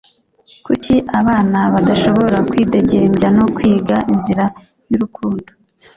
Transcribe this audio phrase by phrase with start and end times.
[0.65, 4.45] kuki abana badashobora kwidegembya no kwiga inzira
[4.89, 5.49] y'urukundo